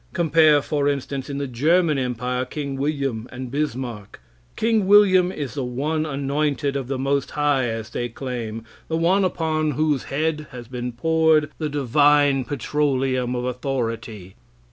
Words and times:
Compare, 0.13 0.63
for 0.63 0.89
instance, 0.89 1.29
in 1.29 1.37
the 1.37 1.45
German 1.45 1.99
Empire, 1.99 2.43
King 2.43 2.75
William 2.75 3.29
and 3.31 3.51
Bismarck. 3.51 4.19
King 4.55 4.87
William 4.87 5.31
is 5.31 5.53
the 5.53 5.63
one 5.63 6.07
anointed 6.07 6.75
of 6.75 6.87
the 6.87 6.97
most 6.97 7.29
high, 7.37 7.65
as 7.69 7.91
they 7.91 8.09
claim 8.09 8.63
the 8.87 8.97
one 8.97 9.23
upon 9.23 9.73
whose 9.77 10.05
head 10.05 10.47
has 10.49 10.67
been 10.67 10.91
poured 10.91 11.51
the 11.59 11.69
divine 11.69 12.45
petroleum 12.45 13.35
of 13.35 13.43
authority. 13.45 14.33